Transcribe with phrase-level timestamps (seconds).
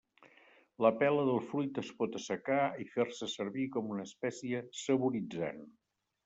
[0.85, 5.63] La pela del fruit es pot assecar i fer-se servir com espècia saboritzant.